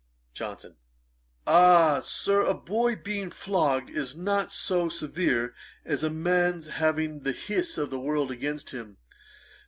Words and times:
JOHNSON. 0.33 0.77
'Ah! 1.45 1.99
Sir, 1.99 2.41
a 2.43 2.55
boy's 2.55 2.97
being 3.03 3.29
flogged 3.29 3.87
is 3.91 4.15
not 4.15 4.51
so 4.51 4.89
severe 4.89 5.53
as 5.85 6.03
a 6.03 6.09
man's 6.09 6.69
having 6.69 7.19
the 7.19 7.31
hiss 7.33 7.77
of 7.77 7.91
the 7.91 7.99
world 7.99 8.31
against 8.31 8.71
him. 8.71 8.97